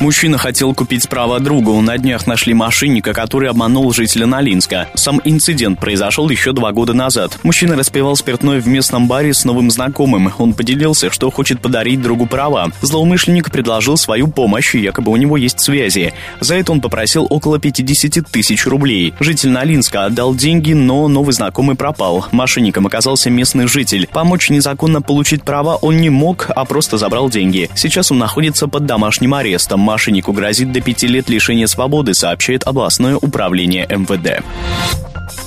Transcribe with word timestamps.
Мужчина 0.00 0.38
хотел 0.38 0.72
купить 0.72 1.06
право 1.10 1.40
другу. 1.40 1.78
На 1.82 1.98
днях 1.98 2.26
нашли 2.26 2.54
мошенника, 2.54 3.12
который 3.12 3.50
обманул 3.50 3.92
жителя 3.92 4.24
Налинска. 4.24 4.88
Сам 4.94 5.20
инцидент 5.24 5.78
произошел 5.78 6.30
еще 6.30 6.52
два 6.52 6.72
года 6.72 6.94
назад. 6.94 7.38
Мужчина 7.42 7.76
распивал 7.76 8.16
спиртное 8.16 8.62
в 8.62 8.66
местном 8.66 9.08
баре 9.08 9.34
с 9.34 9.44
новым 9.44 9.70
знакомым. 9.70 10.32
Он 10.38 10.54
поделился, 10.54 11.10
что 11.10 11.30
хочет 11.30 11.60
подарить 11.60 12.00
другу 12.00 12.24
права. 12.24 12.70
Злоумышленник 12.80 13.50
предложил 13.50 13.98
свою 13.98 14.28
помощь, 14.28 14.74
якобы 14.74 15.12
у 15.12 15.16
него 15.16 15.36
есть 15.36 15.60
связи. 15.60 16.14
За 16.40 16.54
это 16.54 16.72
он 16.72 16.80
попросил 16.80 17.26
около 17.28 17.58
50 17.58 18.26
тысяч 18.26 18.66
рублей. 18.66 19.12
Житель 19.20 19.50
Налинска 19.50 20.06
отдал 20.06 20.34
деньги, 20.34 20.72
но 20.72 21.08
новый 21.08 21.34
знакомый 21.34 21.76
пропал. 21.76 22.24
Мошенником 22.32 22.86
оказался 22.86 23.28
местный 23.28 23.66
житель. 23.66 24.08
Помочь 24.10 24.48
незаконно 24.48 25.02
получить 25.02 25.42
права 25.42 25.76
он 25.76 25.98
не 25.98 26.08
мог, 26.08 26.48
а 26.56 26.64
просто 26.64 26.96
забрал 26.96 27.28
деньги. 27.28 27.68
Сейчас 27.74 28.10
он 28.10 28.16
находится 28.16 28.66
под 28.66 28.86
домашним 28.86 29.34
арестом 29.34 29.89
мошеннику 29.90 30.32
грозит 30.32 30.70
до 30.70 30.80
пяти 30.80 31.08
лет 31.08 31.28
лишения 31.28 31.66
свободы, 31.66 32.14
сообщает 32.14 32.62
областное 32.64 33.16
управление 33.16 33.86
МВД. 33.90 34.44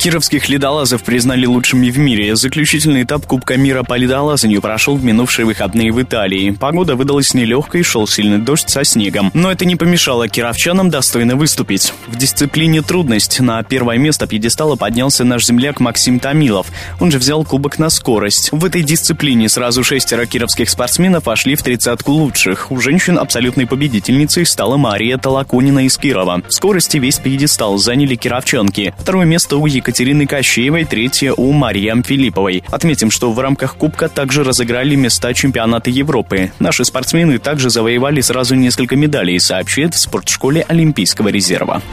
Кировских 0.04 0.50
ледолазов 0.50 1.02
признали 1.02 1.46
лучшими 1.46 1.90
в 1.90 1.98
мире. 1.98 2.36
Заключительный 2.36 3.04
этап 3.04 3.26
Кубка 3.26 3.56
мира 3.56 3.84
по 3.84 3.94
ледолазанию 3.94 4.62
прошел 4.62 4.98
в 4.98 5.04
минувшие 5.06 5.46
выходные 5.46 5.94
в 5.94 6.02
Италии. 6.02 6.52
Погода 6.52 6.98
выдалась 6.98 7.34
нелегкой, 7.34 7.84
шел 7.84 8.06
сильный 8.06 8.40
дождь 8.40 8.70
со 8.70 8.84
снегом. 8.84 9.32
Но 9.34 9.50
это 9.50 9.64
не 9.64 9.78
помешало 9.78 10.28
кировчанам 10.28 10.90
достойно 10.90 11.38
выступить. 11.38 11.94
В 12.08 12.18
дисциплине 12.18 12.82
трудность 12.82 13.40
на 13.40 13.64
первое 13.64 13.98
место 13.98 14.28
пьедестала 14.28 14.76
поднялся 14.76 15.24
наш 15.24 15.46
земляк 15.46 15.80
Максим 15.80 16.20
Томилов. 16.20 16.67
Он 17.00 17.10
же 17.10 17.17
взял 17.17 17.45
кубок 17.45 17.80
на 17.80 17.90
скорость. 17.90 18.50
В 18.52 18.66
этой 18.66 18.84
дисциплине 18.84 19.48
сразу 19.48 19.86
шестеро 19.86 20.26
кировских 20.26 20.70
спортсменов 20.70 21.28
вошли 21.28 21.56
в 21.56 21.64
тридцатку 21.64 22.12
лучших. 22.12 22.73
У 22.73 22.82
женщин 22.82 23.17
абсолютной 23.17 23.67
победительницей 23.67 24.45
стала 24.45 24.76
Мария 24.76 25.17
Толоконина 25.17 25.86
из 25.86 25.98
Кирова. 25.98 26.42
В 26.45 26.52
скорости 26.52 26.98
весь 26.98 27.20
пьедестал 27.20 27.78
заняли 27.78 28.16
кировчанки. 28.16 28.94
Второе 29.00 29.26
место 29.26 29.56
у 29.56 29.66
Екатерины 29.66 29.92
Екатерины 29.94 30.25
Кощеевой, 30.25 30.86
третье 30.86 31.33
у 31.33 31.52
Марьям 31.52 32.02
Филипповой. 32.02 32.63
Отметим, 32.72 33.11
что 33.11 33.31
в 33.31 33.39
рамках 33.39 33.75
Кубка 33.75 34.09
также 34.09 34.44
разыграли 34.44 34.95
места 34.95 35.36
чемпионата 35.36 35.91
Европы. 35.91 36.52
Наши 36.58 36.83
спортсмены 36.83 37.38
также 37.38 37.69
завоевали 37.69 38.19
сразу 38.21 38.55
несколько 38.55 38.95
медалей, 38.95 39.39
сообщает 39.39 39.94
в 39.94 39.99
спортшколе 39.99 40.66
Олимпийского 40.67 41.27
резерва. 41.27 41.83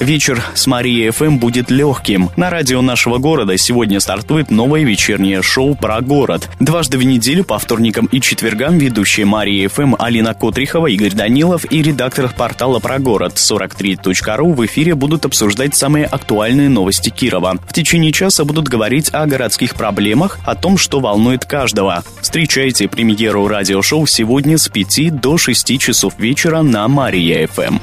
Вечер 0.00 0.42
с 0.54 0.66
Марией 0.66 1.10
ФМ 1.10 1.38
будет 1.38 1.70
легким. 1.70 2.30
На 2.36 2.50
радио 2.50 2.82
нашего 2.82 3.18
города 3.18 3.56
сегодня 3.56 4.00
стартует 4.00 4.50
новое 4.50 4.82
вечернее 4.82 5.42
шоу 5.42 5.74
про 5.74 6.00
город. 6.00 6.48
Дважды 6.58 6.98
в 6.98 7.04
неделю 7.04 7.44
по 7.44 7.58
вторникам 7.58 8.06
и 8.06 8.20
четвергам 8.20 8.78
ведущие 8.78 9.26
Мария 9.26 9.68
ФМ 9.68 9.94
Алина 9.98 10.34
Котрихова, 10.34 10.88
Игорь 10.88 11.12
Данилов 11.12 11.70
и 11.70 11.82
редактор 11.82 12.32
портала 12.36 12.80
про 12.80 12.98
город 12.98 13.34
43.ru 13.34 14.54
в 14.54 14.66
эфире 14.66 14.94
будут 14.94 15.24
обсуждать 15.24 15.74
самые 15.74 16.06
актуальные 16.06 16.68
новости 16.68 17.10
Кирова. 17.10 17.58
В 17.68 17.72
течение 17.72 18.12
часа 18.12 18.44
будут 18.44 18.68
говорить 18.68 19.10
о 19.12 19.26
городских 19.26 19.74
проблемах, 19.74 20.38
о 20.44 20.54
том, 20.54 20.78
что 20.78 21.00
волнует 21.00 21.44
каждого. 21.44 22.02
Встречайте 22.20 22.88
премьеру 22.88 23.46
радиошоу 23.46 24.06
сегодня 24.06 24.58
с 24.58 24.68
5 24.68 25.20
до 25.20 25.38
6 25.38 25.78
часов 25.78 26.18
вечера 26.18 26.62
на 26.62 26.88
Мария 26.88 27.46
ФМ. 27.46 27.78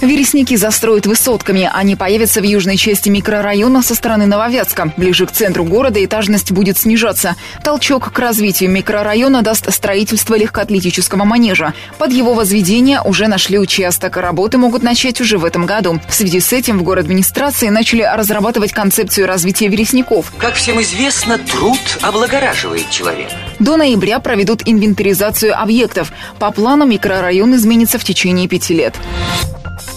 Вересники 0.00 0.56
застроят 0.56 1.06
высотками. 1.06 1.70
Они 1.70 1.94
появятся 1.94 2.40
в 2.40 2.44
южной 2.44 2.78
части 2.78 3.10
микрорайона 3.10 3.82
со 3.82 3.94
стороны 3.94 4.26
Нововятска. 4.26 4.94
Ближе 4.96 5.26
к 5.26 5.30
центру 5.32 5.64
города 5.64 6.02
этажность 6.02 6.52
будет 6.52 6.78
снижаться. 6.78 7.36
Толчок 7.62 8.10
к 8.10 8.18
развитию 8.18 8.70
микрорайона 8.70 9.42
даст 9.42 9.70
строительство 9.72 10.36
легкоатлетического 10.36 11.24
манежа. 11.24 11.74
Под 11.98 12.12
его 12.12 12.32
возведение 12.32 13.02
уже 13.02 13.28
нашли 13.28 13.58
участок. 13.58 14.16
Работы 14.16 14.56
могут 14.56 14.82
начать 14.82 15.20
уже 15.20 15.36
в 15.36 15.44
этом 15.44 15.66
году. 15.66 16.00
В 16.08 16.14
связи 16.14 16.40
с 16.40 16.52
этим 16.54 16.78
в 16.78 16.82
город 16.82 17.04
администрации 17.04 17.68
начали 17.68 18.02
разрабатывать 18.02 18.72
концепцию 18.72 19.26
развития 19.26 19.68
вересников. 19.68 20.32
Как 20.38 20.54
всем 20.54 20.80
известно, 20.80 21.36
труд 21.38 21.78
облагораживает 22.00 22.88
человека. 22.90 23.32
До 23.58 23.76
ноября 23.76 24.20
проведут 24.20 24.62
инвентаризацию 24.64 25.60
объектов. 25.60 26.10
По 26.38 26.50
плану 26.50 26.86
микрорайон 26.86 27.54
изменится 27.56 27.98
в 27.98 28.04
течение 28.04 28.48
пяти 28.48 28.74
лет. 28.74 28.94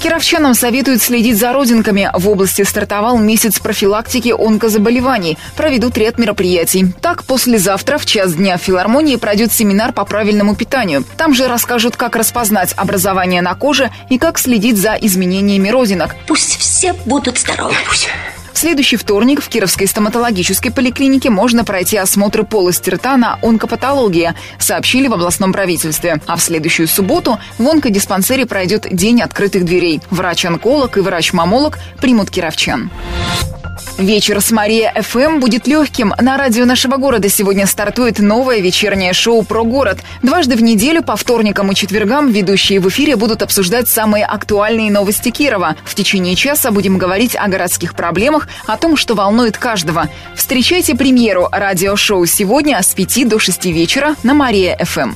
Кировчанам 0.04 0.54
советуют 0.54 1.02
следить 1.02 1.38
за 1.38 1.54
родинками. 1.54 2.12
В 2.14 2.28
области 2.28 2.62
стартовал 2.64 3.18
месяц 3.18 3.60
профилактики 3.60 4.36
онкозаболеваний. 4.38 5.38
Проведут 5.56 5.98
ряд 5.98 6.18
мероприятий. 6.18 6.88
Так, 7.00 7.24
послезавтра 7.24 7.98
в 7.98 8.06
час 8.06 8.34
дня 8.34 8.58
в 8.58 8.62
филармонии 8.62 9.16
пройдет 9.16 9.54
семинар 9.54 9.94
по 9.94 10.04
правильному 10.04 10.58
питанию. 10.58 11.06
Там 11.16 11.34
же 11.34 11.48
расскажут, 11.48 11.96
как 11.96 12.18
распознать 12.18 12.74
образование 12.76 13.42
на 13.42 13.56
коже 13.56 13.92
и 14.10 14.18
как 14.18 14.40
следить 14.40 14.76
за 14.76 14.96
изменениями 14.96 15.70
родинок. 15.70 16.18
Пусть 16.28 16.58
все 16.58 16.92
будут 17.06 17.40
здоровы. 17.40 17.74
Пусть. 17.88 18.10
Следующий 18.64 18.96
вторник 18.96 19.44
в 19.44 19.50
Кировской 19.50 19.88
стоматологической 19.88 20.72
поликлинике 20.72 21.30
можно 21.30 21.66
пройти 21.66 21.98
осмотр 21.98 22.46
полости 22.46 22.92
рта 22.92 23.18
на 23.18 23.38
онкопатологии, 23.42 24.36
сообщили 24.58 25.10
в 25.10 25.14
областном 25.14 25.52
правительстве. 25.52 26.22
А 26.28 26.38
в 26.38 26.42
следующую 26.42 26.88
субботу 26.88 27.40
в 27.58 27.68
онкодиспансере 27.68 28.46
пройдет 28.46 28.88
День 28.90 29.22
открытых 29.22 29.66
дверей. 29.66 30.00
Врач-онколог 30.10 30.96
и 30.96 31.02
врач-мамолог 31.02 31.78
примут 32.00 32.30
кировчан. 32.30 32.90
Вечер 33.98 34.42
с 34.42 34.50
Мария 34.50 34.92
ФМ 35.00 35.40
будет 35.40 35.68
легким. 35.68 36.14
На 36.20 36.36
радио 36.36 36.66
нашего 36.66 36.98
города 36.98 37.30
сегодня 37.30 37.68
стартует 37.68 38.18
новое 38.20 38.60
вечернее 38.60 39.14
шоу 39.14 39.44
про 39.44 39.64
город. 39.64 40.00
Дважды 40.24 40.56
в 40.56 40.64
неделю, 40.64 41.04
по 41.04 41.16
вторникам 41.16 41.72
и 41.72 41.76
четвергам, 41.76 42.32
ведущие 42.32 42.80
в 42.80 42.90
эфире 42.90 43.16
будут 43.16 43.44
обсуждать 43.44 43.88
самые 43.88 44.26
актуальные 44.26 44.92
новости 44.92 45.30
Кирова. 45.30 45.76
В 45.86 45.94
течение 45.94 46.36
часа 46.36 46.72
будем 46.72 46.98
говорить 46.98 47.36
о 47.36 47.48
городских 47.48 47.94
проблемах, 47.94 48.48
о 48.66 48.78
том, 48.78 48.98
что 48.98 49.14
волнует 49.14 49.58
каждого. 49.58 50.10
Встречайте 50.36 50.96
премьеру 50.96 51.48
радиошоу 51.52 52.26
сегодня 52.26 52.82
с 52.82 52.96
5 52.96 53.30
до 53.30 53.38
6 53.38 53.66
вечера 53.66 54.16
на 54.24 54.34
Мария 54.34 54.76
ФМ 54.84 55.12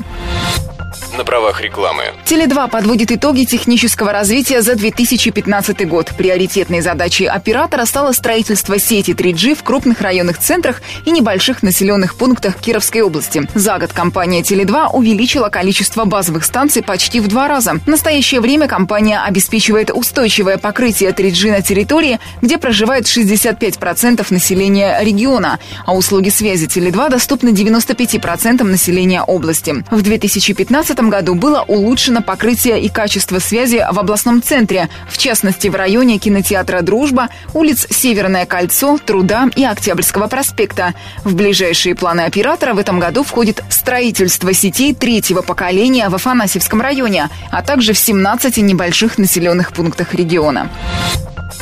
на 1.17 1.23
правах 1.23 1.61
рекламы. 1.61 2.03
Теле2 2.25 2.69
подводит 2.69 3.11
итоги 3.11 3.43
технического 3.43 4.11
развития 4.11 4.61
за 4.61 4.75
2015 4.75 5.87
год. 5.87 6.11
Приоритетной 6.17 6.81
задачей 6.81 7.25
оператора 7.25 7.85
стало 7.85 8.11
строительство 8.11 8.79
сети 8.79 9.11
3G 9.11 9.55
в 9.55 9.63
крупных 9.63 10.01
районных 10.01 10.37
центрах 10.37 10.81
и 11.05 11.11
небольших 11.11 11.63
населенных 11.63 12.15
пунктах 12.15 12.55
Кировской 12.59 13.01
области. 13.01 13.47
За 13.55 13.79
год 13.79 13.93
компания 13.93 14.41
Теле2 14.41 14.91
увеличила 14.93 15.49
количество 15.49 16.05
базовых 16.05 16.45
станций 16.45 16.83
почти 16.83 17.19
в 17.19 17.27
два 17.27 17.47
раза. 17.47 17.73
В 17.73 17.87
настоящее 17.87 18.39
время 18.39 18.67
компания 18.67 19.19
обеспечивает 19.19 19.91
устойчивое 19.91 20.57
покрытие 20.57 21.11
3G 21.11 21.51
на 21.51 21.61
территории, 21.61 22.19
где 22.41 22.57
проживает 22.57 23.05
65% 23.05 24.25
населения 24.29 24.99
региона, 25.01 25.59
а 25.85 25.95
услуги 25.95 26.29
связи 26.29 26.67
Теле2 26.67 27.09
доступны 27.09 27.49
95% 27.49 28.63
населения 28.63 29.23
области. 29.23 29.83
В 29.89 30.01
2015 30.01 30.76
году 31.09 31.35
было 31.35 31.61
улучшено 31.67 32.21
покрытие 32.21 32.81
и 32.81 32.89
качество 32.89 33.39
связи 33.39 33.85
в 33.91 33.99
областном 33.99 34.41
центре, 34.41 34.89
в 35.09 35.17
частности 35.17 35.67
в 35.67 35.75
районе 35.75 36.17
кинотеатра 36.17 36.81
«Дружба», 36.81 37.29
улиц 37.53 37.87
Северное 37.89 38.45
кольцо, 38.45 38.97
Труда 38.97 39.49
и 39.55 39.63
Октябрьского 39.63 40.27
проспекта. 40.27 40.93
В 41.23 41.35
ближайшие 41.35 41.95
планы 41.95 42.21
оператора 42.21 42.73
в 42.73 42.79
этом 42.79 42.99
году 42.99 43.23
входит 43.23 43.63
строительство 43.69 44.53
сетей 44.53 44.93
третьего 44.93 45.41
поколения 45.41 46.09
в 46.09 46.15
Афанасьевском 46.15 46.81
районе, 46.81 47.29
а 47.51 47.61
также 47.61 47.93
в 47.93 47.97
17 47.97 48.57
небольших 48.57 49.17
населенных 49.17 49.73
пунктах 49.73 50.13
региона. 50.13 50.69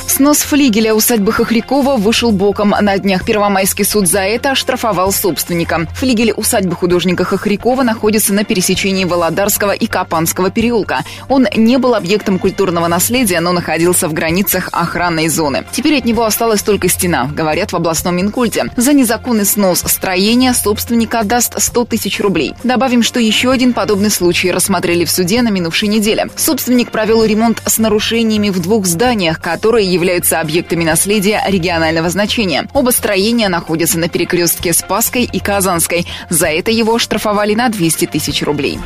Снос 0.07 0.39
флигеля 0.39 0.93
усадьбы 0.93 1.33
Хохрякова 1.33 1.97
вышел 1.97 2.31
боком. 2.31 2.73
На 2.79 2.97
днях 2.97 3.25
Первомайский 3.25 3.83
суд 3.83 4.07
за 4.07 4.21
это 4.21 4.51
оштрафовал 4.51 5.11
собственника. 5.11 5.87
Флигель 5.95 6.31
усадьбы 6.31 6.75
художника 6.75 7.23
Хохрякова 7.23 7.83
находится 7.83 8.33
на 8.33 8.43
пересечении 8.43 9.05
Володарского 9.05 9.71
и 9.71 9.87
Капанского 9.87 10.51
переулка. 10.51 11.03
Он 11.27 11.47
не 11.55 11.77
был 11.77 11.95
объектом 11.95 12.39
культурного 12.39 12.87
наследия, 12.87 13.39
но 13.39 13.51
находился 13.51 14.07
в 14.07 14.13
границах 14.13 14.69
охранной 14.71 15.27
зоны. 15.27 15.65
Теперь 15.71 15.97
от 15.97 16.05
него 16.05 16.23
осталась 16.23 16.61
только 16.61 16.87
стена, 16.87 17.25
говорят 17.25 17.71
в 17.71 17.75
областном 17.75 18.15
Минкульте. 18.15 18.65
За 18.77 18.93
незаконный 18.93 19.45
снос 19.45 19.79
строения 19.79 20.53
собственника 20.53 21.23
даст 21.23 21.61
100 21.61 21.85
тысяч 21.85 22.19
рублей. 22.19 22.53
Добавим, 22.63 23.03
что 23.03 23.19
еще 23.19 23.51
один 23.51 23.73
подобный 23.73 24.11
случай 24.11 24.51
рассмотрели 24.51 25.03
в 25.03 25.11
суде 25.11 25.41
на 25.41 25.49
минувшей 25.49 25.89
неделе. 25.89 26.27
Собственник 26.35 26.91
провел 26.91 27.23
ремонт 27.23 27.61
с 27.65 27.79
нарушениями 27.79 28.49
в 28.49 28.59
двух 28.61 28.85
зданиях, 28.85 29.41
которые 29.41 29.94
являются 29.95 30.39
объектами 30.39 30.83
наследия 30.83 31.43
регионального 31.47 32.09
значения. 32.09 32.67
Оба 32.73 32.91
строения 32.91 33.49
находятся 33.49 33.97
на 33.97 34.09
перекрестке 34.09 34.73
Спасской 34.73 35.23
и 35.23 35.39
Казанской. 35.39 36.05
За 36.29 36.47
это 36.47 36.69
его 36.69 36.99
штрафовали 36.99 37.55
на 37.55 37.69
200 37.69 38.05
тысяч 38.05 38.43
рублей. 38.43 38.79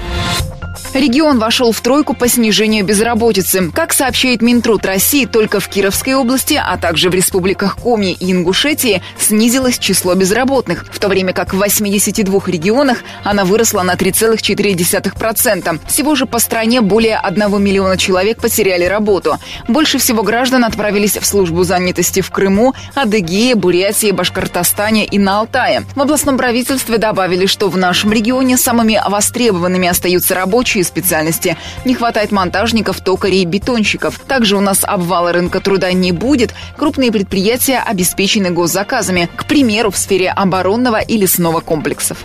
Регион 0.93 1.39
вошел 1.39 1.71
в 1.71 1.81
тройку 1.81 2.13
по 2.13 2.27
снижению 2.27 2.83
безработицы. 2.83 3.71
Как 3.73 3.93
сообщает 3.93 4.41
Минтруд 4.41 4.85
России, 4.85 5.25
только 5.25 5.59
в 5.59 5.67
Кировской 5.69 6.15
области, 6.15 6.59
а 6.61 6.77
также 6.77 7.09
в 7.09 7.13
республиках 7.13 7.77
Коми 7.77 8.13
и 8.13 8.31
Ингушетии 8.31 9.01
снизилось 9.19 9.77
число 9.77 10.15
безработных, 10.15 10.85
в 10.91 10.99
то 10.99 11.07
время 11.07 11.33
как 11.33 11.53
в 11.53 11.57
82 11.57 12.41
регионах 12.47 12.99
она 13.23 13.45
выросла 13.45 13.83
на 13.83 13.93
3,4%. 13.93 15.79
Всего 15.87 16.15
же 16.15 16.25
по 16.25 16.39
стране 16.39 16.81
более 16.81 17.17
1 17.17 17.61
миллиона 17.61 17.97
человек 17.97 18.41
потеряли 18.41 18.85
работу. 18.85 19.37
Больше 19.67 19.99
всего 19.99 20.23
граждан 20.23 20.65
отправились 20.65 21.17
в 21.17 21.25
службу 21.25 21.63
занятости 21.63 22.21
в 22.21 22.31
Крыму, 22.31 22.73
Адыгее, 22.95 23.55
Бурятии, 23.55 24.11
Башкортостане 24.11 25.05
и 25.05 25.19
на 25.19 25.39
Алтае. 25.39 25.83
В 25.95 26.01
областном 26.01 26.37
правительстве 26.37 26.97
добавили, 26.97 27.45
что 27.45 27.69
в 27.69 27.77
нашем 27.77 28.11
регионе 28.11 28.57
самыми 28.57 29.01
востребованными 29.07 29.87
остаются 29.87 30.35
рабочие 30.35 30.78
рабочие 30.79 30.83
специальности. 30.83 31.57
Не 31.85 31.93
хватает 31.93 32.31
монтажников, 32.31 33.01
токарей, 33.01 33.45
бетонщиков. 33.45 34.19
Также 34.19 34.57
у 34.57 34.61
нас 34.61 34.83
обвала 34.83 35.31
рынка 35.31 35.59
труда 35.59 35.91
не 35.93 36.11
будет. 36.11 36.53
Крупные 36.77 37.11
предприятия 37.11 37.79
обеспечены 37.79 38.51
госзаказами. 38.51 39.29
К 39.35 39.45
примеру, 39.45 39.91
в 39.91 39.97
сфере 39.97 40.29
оборонного 40.29 40.99
и 40.99 41.17
лесного 41.17 41.61
комплексов. 41.61 42.17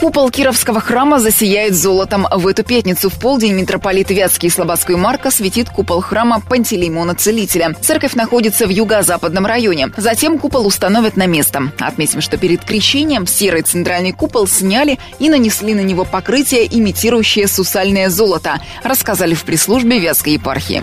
Купол 0.00 0.30
Кировского 0.30 0.80
храма 0.80 1.18
засияет 1.18 1.74
золотом. 1.74 2.26
В 2.34 2.46
эту 2.46 2.64
пятницу 2.64 3.10
в 3.10 3.18
полдень 3.20 3.52
митрополит 3.52 4.08
Вятский 4.10 4.48
и 4.48 4.50
Слободской 4.50 4.96
Марка 4.96 5.30
светит 5.30 5.68
купол 5.68 6.00
храма 6.00 6.40
Пантелеймона 6.40 7.14
Целителя. 7.14 7.76
Церковь 7.82 8.14
находится 8.14 8.66
в 8.66 8.70
юго-западном 8.70 9.44
районе. 9.44 9.90
Затем 9.98 10.38
купол 10.38 10.66
установят 10.66 11.18
на 11.18 11.26
место. 11.26 11.70
Отметим, 11.78 12.22
что 12.22 12.38
перед 12.38 12.64
крещением 12.64 13.26
серый 13.26 13.60
центральный 13.60 14.12
купол 14.12 14.46
сняли 14.46 14.98
и 15.18 15.28
нанесли 15.28 15.74
на 15.74 15.80
него 15.80 16.06
покрытие, 16.06 16.66
имитирующее 16.66 17.46
сусальное 17.46 18.08
золото, 18.08 18.58
рассказали 18.82 19.34
в 19.34 19.44
пресс-службе 19.44 19.98
Вятской 19.98 20.32
епархии. 20.32 20.82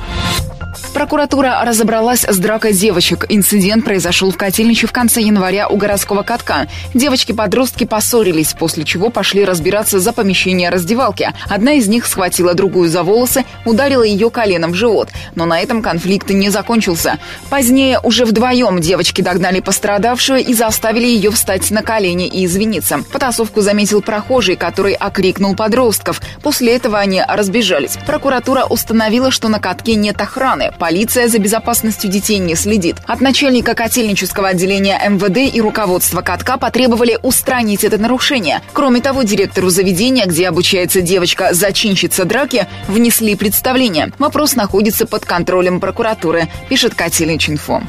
Прокуратура 0.97 1.63
разобралась 1.63 2.23
с 2.23 2.39
дракой 2.39 2.73
девочек. 2.73 3.27
Инцидент 3.29 3.85
произошел 3.85 4.31
в 4.31 4.35
Котельниче 4.35 4.87
в 4.87 4.91
конце 4.91 5.21
января 5.21 5.67
у 5.67 5.77
городского 5.77 6.23
катка. 6.23 6.65
Девочки-подростки 6.95 7.83
поссорились, 7.83 8.55
после 8.57 8.83
чего 8.83 9.11
пошли 9.11 9.45
разбираться 9.45 9.99
за 9.99 10.11
помещение 10.11 10.71
раздевалки. 10.71 11.31
Одна 11.47 11.73
из 11.73 11.87
них 11.87 12.07
схватила 12.07 12.55
другую 12.55 12.89
за 12.89 13.03
волосы, 13.03 13.45
ударила 13.63 14.01
ее 14.01 14.31
коленом 14.31 14.71
в 14.71 14.73
живот. 14.73 15.09
Но 15.35 15.45
на 15.45 15.59
этом 15.59 15.83
конфликт 15.83 16.31
не 16.31 16.49
закончился. 16.49 17.19
Позднее 17.51 17.99
уже 17.99 18.25
вдвоем 18.25 18.81
девочки 18.81 19.21
догнали 19.21 19.59
пострадавшую 19.59 20.39
и 20.39 20.55
заставили 20.55 21.05
ее 21.05 21.29
встать 21.29 21.69
на 21.69 21.83
колени 21.83 22.25
и 22.25 22.43
извиниться. 22.43 23.03
Потасовку 23.13 23.61
заметил 23.61 24.01
прохожий, 24.01 24.55
который 24.55 24.93
окрикнул 24.93 25.55
подростков. 25.55 26.19
После 26.41 26.75
этого 26.75 26.97
они 26.97 27.21
разбежались. 27.21 27.99
Прокуратура 28.07 28.63
установила, 28.63 29.29
что 29.29 29.47
на 29.47 29.59
катке 29.59 29.93
нет 29.93 30.19
охраны. 30.19 30.71
Полиция 30.87 31.27
за 31.27 31.37
безопасностью 31.39 32.09
детей 32.09 32.37
не 32.37 32.55
следит. 32.55 32.95
От 33.05 33.19
начальника 33.19 33.75
котельнического 33.75 34.47
отделения 34.47 34.97
МВД 35.09 35.53
и 35.53 35.59
руководства 35.59 36.21
катка 36.21 36.57
потребовали 36.57 37.19
устранить 37.23 37.83
это 37.83 37.97
нарушение. 37.97 38.61
Кроме 38.71 39.01
того, 39.01 39.23
директору 39.23 39.67
заведения, 39.67 40.25
где 40.25 40.47
обучается 40.47 41.01
девочка-зачинщица 41.01 42.23
драки, 42.23 42.67
внесли 42.87 43.35
представление. 43.35 44.13
Вопрос 44.17 44.55
находится 44.55 45.05
под 45.05 45.25
контролем 45.25 45.81
прокуратуры, 45.81 46.47
пишет 46.69 46.95
Котельнич.Инфо. 46.95 47.81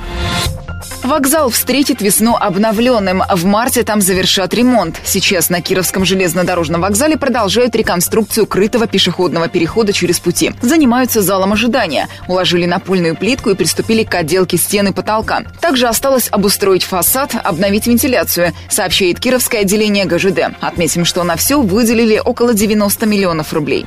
Вокзал 1.02 1.50
встретит 1.50 2.00
весну 2.02 2.36
обновленным. 2.36 3.22
В 3.28 3.44
марте 3.44 3.82
там 3.82 4.00
завершат 4.00 4.54
ремонт. 4.54 5.00
Сейчас 5.04 5.50
на 5.50 5.60
Кировском 5.60 6.04
железнодорожном 6.04 6.80
вокзале 6.80 7.16
продолжают 7.16 7.74
реконструкцию 7.74 8.46
крытого 8.46 8.86
пешеходного 8.86 9.48
перехода 9.48 9.92
через 9.92 10.20
пути. 10.20 10.52
Занимаются 10.60 11.22
залом 11.22 11.52
ожидания. 11.52 12.08
Уложили 12.26 12.66
напольную 12.66 13.16
плитку 13.16 13.50
и 13.50 13.54
приступили 13.54 14.04
к 14.04 14.14
отделке 14.14 14.56
стены 14.56 14.92
потолка. 14.92 15.42
Также 15.60 15.86
осталось 15.86 16.28
обустроить 16.30 16.84
фасад, 16.84 17.34
обновить 17.42 17.86
вентиляцию, 17.86 18.52
сообщает 18.68 19.20
Кировское 19.20 19.62
отделение 19.62 20.04
ГЖД. 20.04 20.56
Отметим, 20.60 21.04
что 21.04 21.24
на 21.24 21.36
все 21.36 21.60
выделили 21.60 22.20
около 22.24 22.54
90 22.54 23.06
миллионов 23.06 23.52
рублей. 23.52 23.86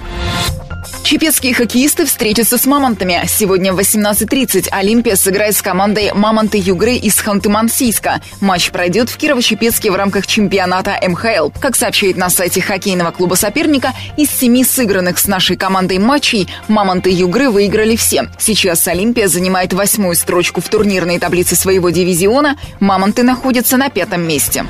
Чепецкие 1.03 1.53
хоккеисты 1.53 2.05
встретятся 2.05 2.57
с 2.57 2.65
«Мамонтами». 2.65 3.21
Сегодня 3.27 3.73
в 3.73 3.79
18.30 3.79 4.69
«Олимпия» 4.71 5.15
сыграет 5.15 5.55
с 5.55 5.61
командой 5.61 6.11
«Мамонты 6.13 6.57
Югры» 6.57 6.95
из 6.95 7.19
Ханты-Мансийска. 7.19 8.21
Матч 8.39 8.71
пройдет 8.71 9.09
в 9.09 9.17
Кирово-Чепецке 9.17 9.91
в 9.91 9.95
рамках 9.95 10.25
чемпионата 10.25 10.97
МХЛ. 11.05 11.49
Как 11.59 11.75
сообщает 11.75 12.17
на 12.17 12.29
сайте 12.29 12.61
хоккейного 12.61 13.11
клуба 13.11 13.35
соперника, 13.35 13.93
из 14.17 14.31
семи 14.31 14.63
сыгранных 14.63 15.19
с 15.19 15.27
нашей 15.27 15.57
командой 15.57 15.99
матчей 15.99 16.47
«Мамонты 16.67 17.09
Югры» 17.09 17.49
выиграли 17.49 17.95
все. 17.95 18.29
Сейчас 18.39 18.87
«Олимпия» 18.87 19.27
занимает 19.27 19.73
восьмую 19.73 20.15
строчку 20.15 20.61
в 20.61 20.69
турнирной 20.69 21.19
таблице 21.19 21.55
своего 21.55 21.89
дивизиона. 21.89 22.57
«Мамонты» 22.79 23.23
находятся 23.23 23.77
на 23.77 23.89
пятом 23.89 24.21
месте. 24.21 24.65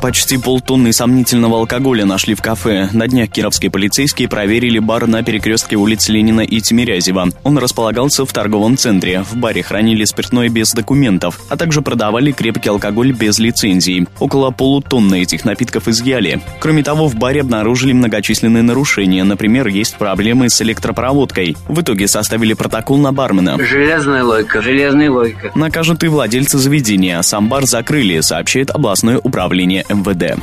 Почти 0.00 0.38
полтонны 0.38 0.92
сомнительного 0.92 1.58
алкоголя 1.58 2.04
нашли 2.04 2.34
в 2.34 2.42
кафе. 2.42 2.88
На 2.92 3.06
днях 3.06 3.30
кировские 3.30 3.70
полицейские 3.70 4.28
проверили 4.28 4.78
бар 4.80 5.06
на 5.06 5.22
перекрестке 5.22 5.51
улиц 5.76 6.08
Ленина 6.08 6.40
и 6.40 6.60
Тимирязева. 6.60 7.28
Он 7.42 7.58
располагался 7.58 8.24
в 8.24 8.32
торговом 8.32 8.76
центре. 8.76 9.22
В 9.22 9.36
баре 9.36 9.62
хранили 9.62 10.04
спиртное 10.04 10.48
без 10.48 10.72
документов, 10.72 11.40
а 11.48 11.56
также 11.56 11.82
продавали 11.82 12.32
крепкий 12.32 12.68
алкоголь 12.68 13.12
без 13.12 13.38
лицензии. 13.38 14.06
Около 14.20 14.50
полутонны 14.50 15.22
этих 15.22 15.44
напитков 15.44 15.88
изъяли. 15.88 16.40
Кроме 16.60 16.82
того, 16.82 17.08
в 17.08 17.16
баре 17.16 17.40
обнаружили 17.40 17.92
многочисленные 17.92 18.62
нарушения. 18.62 19.24
Например, 19.24 19.66
есть 19.66 19.96
проблемы 19.96 20.48
с 20.48 20.62
электропроводкой. 20.62 21.56
В 21.68 21.80
итоге 21.80 22.08
составили 22.08 22.54
протокол 22.54 22.98
на 22.98 23.12
бармена. 23.12 23.58
Железная 23.58 24.24
лойка, 24.24 24.62
железная 24.62 25.10
лойка. 25.10 25.52
Накажут 25.54 26.04
и 26.04 26.08
владельцы 26.08 26.58
заведения. 26.58 27.20
Сам 27.22 27.48
бар 27.48 27.66
закрыли, 27.66 28.20
сообщает 28.20 28.70
областное 28.70 29.18
управление 29.18 29.84
МВД. 29.88 30.40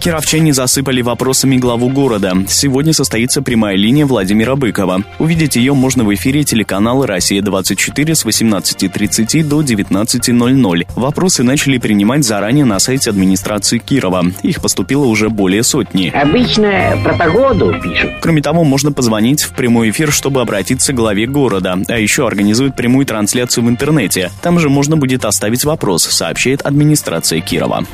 Кировчане 0.00 0.52
засыпали 0.52 1.02
вопросами 1.02 1.56
главу 1.56 1.88
города. 1.88 2.32
Сегодня 2.48 2.92
состоится 2.92 3.42
прямая 3.42 3.76
линия 3.76 4.06
Владимира 4.06 4.35
Быкова. 4.44 5.02
Увидеть 5.18 5.56
ее 5.56 5.72
можно 5.72 6.04
в 6.04 6.14
эфире 6.14 6.44
телеканала 6.44 7.06
«Россия-24» 7.06 8.14
с 8.14 8.26
18.30 8.26 9.42
до 9.44 9.62
19.00. 9.62 10.86
Вопросы 10.94 11.42
начали 11.42 11.78
принимать 11.78 12.24
заранее 12.24 12.64
на 12.64 12.78
сайте 12.78 13.10
администрации 13.10 13.78
Кирова. 13.78 14.26
Их 14.42 14.60
поступило 14.60 15.06
уже 15.06 15.30
более 15.30 15.62
сотни. 15.62 16.08
Обычно 16.14 16.98
про 17.02 17.14
погоду 17.14 17.74
пишут. 17.82 18.10
Кроме 18.20 18.42
того, 18.42 18.62
можно 18.62 18.92
позвонить 18.92 19.42
в 19.42 19.54
прямой 19.54 19.90
эфир, 19.90 20.12
чтобы 20.12 20.42
обратиться 20.42 20.92
к 20.92 20.96
главе 20.96 21.26
города. 21.26 21.78
А 21.88 21.98
еще 21.98 22.26
организуют 22.26 22.76
прямую 22.76 23.06
трансляцию 23.06 23.64
в 23.64 23.70
интернете. 23.70 24.30
Там 24.42 24.58
же 24.58 24.68
можно 24.68 24.98
будет 24.98 25.24
оставить 25.24 25.64
вопрос, 25.64 26.04
сообщает 26.04 26.60
администрация 26.62 27.40
Кирова. 27.40 27.86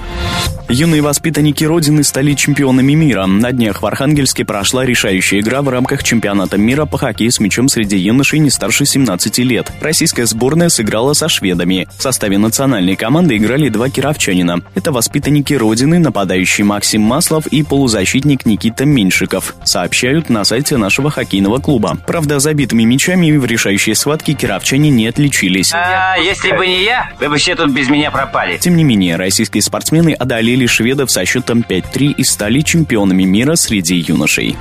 Юные 0.69 1.03
воспитанники 1.03 1.65
Родины 1.65 2.03
стали 2.03 2.35
чемпионами 2.35 2.95
мира. 2.95 3.27
На 3.27 3.53
днях 3.53 3.83
в 3.83 3.87
Архангельске 3.87 4.45
прошла 4.45 4.85
решающая 4.85 5.41
игра 5.41 5.63
в 5.63 5.69
рамках 5.69 6.03
чемпионата 6.03 6.32
мира 6.57 6.87
по 6.87 6.99
хоккею 6.99 7.31
с 7.31 7.41
мячом 7.41 7.69
среди 7.69 7.97
юношей 7.97 8.39
не 8.39 8.51
старше 8.51 8.87
17 8.87 9.39
лет. 9.39 9.71
Российская 9.81 10.27
сборная 10.27 10.69
сыграла 10.69 11.13
со 11.13 11.29
шведами. 11.29 11.89
В 11.99 12.03
составе 12.03 12.39
национальной 12.39 12.97
команды 12.97 13.37
играли 13.37 13.69
два 13.69 13.89
кировчанина. 13.89 14.63
Это 14.75 14.93
воспитанники 14.93 15.55
Родины, 15.55 15.99
нападающий 15.99 16.65
Максим 16.65 17.03
Маслов 17.03 17.47
и 17.47 17.63
полузащитник 17.63 18.47
Никита 18.47 18.85
Меньшиков, 18.85 19.55
сообщают 19.65 20.31
на 20.31 20.45
сайте 20.45 20.77
нашего 20.77 21.11
хоккейного 21.11 21.59
клуба. 21.59 21.99
Правда, 22.07 22.41
забитыми 22.41 22.85
мячами 22.85 23.31
в 23.37 23.45
решающей 23.45 23.95
схватке 23.95 24.33
кировчане 24.35 24.91
не 24.91 25.07
отличились. 25.07 25.73
А 25.73 26.17
если 26.17 26.53
бы 26.57 26.67
не 26.67 26.85
я, 26.85 27.11
вы 27.21 27.29
бы 27.29 27.37
все 27.37 27.55
тут 27.55 27.71
без 27.71 27.89
меня 27.89 28.11
пропали. 28.11 28.59
Тем 28.59 28.77
не 28.77 28.85
менее, 28.85 29.17
российские 29.17 29.63
спортсмены 29.63 30.13
одолели 30.13 30.67
шведов 30.67 31.11
со 31.11 31.25
счетом 31.25 31.65
5-3 31.69 32.15
и 32.17 32.25
стали 32.25 32.61
чемпионами 32.61 33.25
мира 33.25 33.55
среди 33.55 33.97
юношей. 33.97 34.57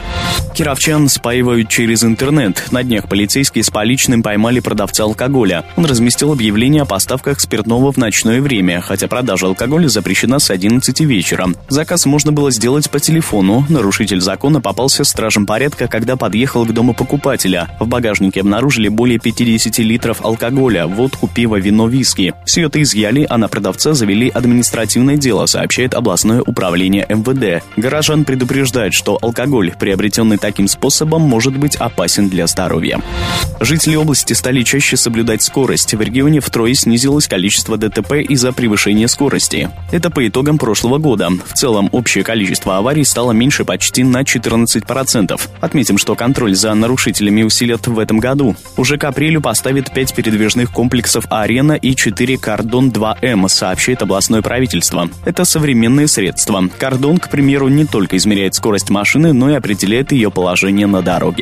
Кировчан 0.53 1.07
спаивают 1.09 1.60
через 1.69 2.03
интернет. 2.03 2.67
На 2.71 2.83
днях 2.83 3.07
полицейские 3.07 3.63
с 3.63 3.69
поличным 3.69 4.23
поймали 4.23 4.59
продавца 4.59 5.03
алкоголя. 5.03 5.65
Он 5.75 5.85
разместил 5.85 6.31
объявление 6.31 6.83
о 6.83 6.85
поставках 6.85 7.39
спиртного 7.39 7.91
в 7.91 7.97
ночное 7.97 8.41
время, 8.41 8.81
хотя 8.81 9.07
продажа 9.07 9.47
алкоголя 9.47 9.87
запрещена 9.87 10.39
с 10.39 10.49
11 10.49 11.01
вечера. 11.01 11.47
Заказ 11.69 12.05
можно 12.05 12.31
было 12.31 12.51
сделать 12.51 12.89
по 12.89 12.99
телефону. 12.99 13.65
Нарушитель 13.69 14.21
закона 14.21 14.61
попался 14.61 15.03
стражем 15.03 15.45
порядка, 15.45 15.87
когда 15.87 16.15
подъехал 16.15 16.65
к 16.65 16.73
дому 16.73 16.93
покупателя. 16.93 17.69
В 17.79 17.87
багажнике 17.87 18.41
обнаружили 18.41 18.87
более 18.87 19.19
50 19.19 19.77
литров 19.79 20.23
алкоголя, 20.23 20.87
водку, 20.87 21.27
пиво, 21.27 21.57
вино, 21.57 21.87
виски. 21.87 22.33
Все 22.45 22.67
это 22.67 22.81
изъяли, 22.81 23.25
а 23.29 23.37
на 23.37 23.47
продавца 23.47 23.93
завели 23.93 24.29
административное 24.29 25.17
дело, 25.17 25.45
сообщает 25.45 25.93
областное 25.93 26.41
управление 26.41 27.05
МВД. 27.09 27.63
Горожан 27.77 28.25
предупреждают, 28.25 28.93
что 28.93 29.17
алкоголь, 29.21 29.73
приобретенный 29.79 30.37
таким 30.37 30.67
способом, 30.67 31.21
может 31.21 31.50
быть 31.57 31.71
быть 31.71 31.75
опасен 31.77 32.29
для 32.29 32.47
здоровья. 32.47 32.99
Жители 33.59 33.95
области 33.95 34.33
стали 34.33 34.63
чаще 34.63 34.97
соблюдать 34.97 35.43
скорость. 35.43 35.93
В 35.93 36.01
регионе 36.01 36.39
втрое 36.39 36.73
снизилось 36.73 37.27
количество 37.27 37.77
ДТП 37.77 38.13
из-за 38.13 38.51
превышения 38.51 39.07
скорости. 39.07 39.69
Это 39.91 40.09
по 40.09 40.27
итогам 40.27 40.57
прошлого 40.57 40.97
года. 40.97 41.29
В 41.45 41.53
целом, 41.53 41.89
общее 41.91 42.23
количество 42.23 42.77
аварий 42.77 43.05
стало 43.05 43.31
меньше 43.31 43.65
почти 43.65 44.03
на 44.03 44.23
14%. 44.23 45.39
Отметим, 45.59 45.97
что 45.97 46.15
контроль 46.15 46.55
за 46.55 46.73
нарушителями 46.73 47.43
усилят 47.43 47.87
в 47.87 47.99
этом 47.99 48.19
году. 48.19 48.55
Уже 48.77 48.97
к 48.97 49.03
апрелю 49.03 49.41
поставит 49.41 49.93
5 49.93 50.15
передвижных 50.15 50.71
комплексов 50.71 51.25
«Арена» 51.29 51.73
и 51.73 51.95
4 51.95 52.37
«Кордон-2М», 52.37 53.47
сообщает 53.47 54.01
областное 54.01 54.41
правительство. 54.41 55.09
Это 55.25 55.45
современные 55.45 56.07
средства. 56.07 56.67
«Кордон», 56.79 57.17
к 57.17 57.29
примеру, 57.29 57.67
не 57.67 57.85
только 57.85 58.17
измеряет 58.17 58.55
скорость 58.55 58.89
машины, 58.89 59.33
но 59.33 59.51
и 59.51 59.53
определяет 59.53 60.11
ее 60.11 60.31
положение 60.31 60.87
на 60.87 61.01
дороге. 61.01 61.40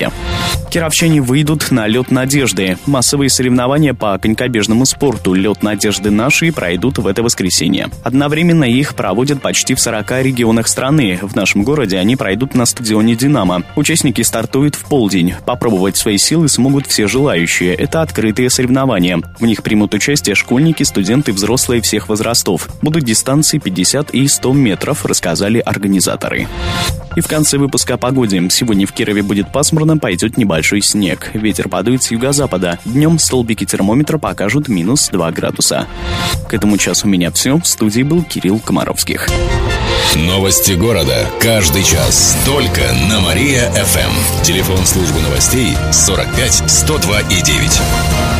Кировчане 0.70 1.22
выйдут 1.22 1.72
на 1.72 1.88
лед 1.88 2.12
надежды. 2.12 2.78
Массовые 2.86 3.32
соревнования 3.32 3.96
по 3.96 4.20
конькобежному 4.20 4.86
спорту 4.86 5.34
«Лед 5.34 5.64
надежды 5.64 6.12
наши» 6.12 6.52
пройдут 6.52 7.00
в 7.00 7.08
это 7.08 7.24
воскресенье. 7.24 7.88
Одновременно 8.04 8.66
их 8.66 8.94
проводят 8.94 9.42
почти 9.42 9.74
в 9.74 9.80
40 9.80 10.12
регионах 10.22 10.68
страны. 10.68 11.18
В 11.24 11.36
нашем 11.36 11.64
городе 11.64 11.98
они 11.98 12.16
пройдут 12.16 12.54
на 12.54 12.68
стадионе 12.68 13.16
«Динамо». 13.16 13.64
Участники 13.76 14.22
стартуют 14.22 14.76
в 14.76 14.86
полдень. 14.86 15.34
Попробовать 15.44 15.98
свои 15.98 16.20
силы 16.20 16.48
смогут 16.48 16.86
все 16.86 17.08
желающие. 17.08 17.74
Это 17.74 18.04
открытые 18.04 18.52
соревнования. 18.52 19.20
В 19.40 19.46
них 19.46 19.64
примут 19.64 19.96
участие 19.96 20.36
школьники, 20.36 20.84
студенты, 20.84 21.34
взрослые 21.34 21.82
всех 21.82 22.10
возрастов. 22.10 22.70
Будут 22.84 23.06
дистанции 23.06 23.58
50 23.58 24.12
и 24.12 24.28
100 24.28 24.54
метров, 24.54 25.04
рассказали 25.04 25.58
организаторы. 25.58 26.48
И 27.16 27.22
в 27.22 27.28
конце 27.28 27.58
выпуска 27.58 27.96
о 27.96 27.98
погоде. 27.98 28.48
Сегодня 28.50 28.86
в 28.86 28.94
Кирове 28.94 29.24
будет 29.24 29.52
пасмурно, 29.80 29.98
пойдет 29.98 30.38
небольшой 30.38 30.82
снег. 30.82 31.32
Ветер 31.34 31.70
подует 31.70 32.04
с 32.04 32.12
юго-запада. 32.12 32.80
Днем 32.84 33.18
столбики 33.18 33.66
термометра 33.66 34.18
покажут 34.18 34.68
минус 34.68 35.10
2 35.10 35.32
градуса. 35.32 35.88
К 36.50 36.54
этому 36.54 36.78
часу 36.78 37.08
у 37.08 37.10
меня 37.10 37.32
все. 37.32 37.58
В 37.58 37.66
студии 37.66 38.04
был 38.04 38.24
Кирилл 38.24 38.60
Комаровских. 38.60 39.28
Новости 40.16 40.74
города. 40.74 41.28
Каждый 41.40 41.84
час. 41.84 42.38
Только 42.46 42.82
на 43.10 43.22
Мария-ФМ. 43.22 44.44
Телефон 44.44 44.86
службы 44.86 45.22
новостей 45.22 45.74
45 45.92 46.64
102 46.68 47.22
и 47.22 47.42
9. 47.42 48.39